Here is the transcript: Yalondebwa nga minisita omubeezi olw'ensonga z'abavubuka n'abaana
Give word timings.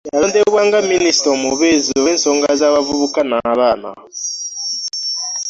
Yalondebwa 0.13 0.61
nga 0.67 0.79
minisita 0.91 1.27
omubeezi 1.35 1.89
olw'ensonga 1.97 2.49
z'abavubuka 2.59 3.21
n'abaana 3.25 3.89